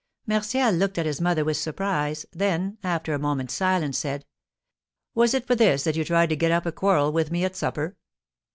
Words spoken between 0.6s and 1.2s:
looked at